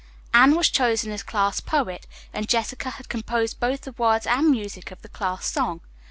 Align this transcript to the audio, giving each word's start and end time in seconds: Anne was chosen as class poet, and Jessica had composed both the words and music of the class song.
Anne 0.33 0.55
was 0.55 0.67
chosen 0.67 1.11
as 1.11 1.21
class 1.21 1.59
poet, 1.59 2.07
and 2.33 2.49
Jessica 2.49 2.89
had 2.89 3.07
composed 3.07 3.59
both 3.59 3.81
the 3.81 3.91
words 3.91 4.25
and 4.25 4.49
music 4.49 4.89
of 4.89 4.99
the 5.03 5.07
class 5.09 5.45
song. 5.45 5.79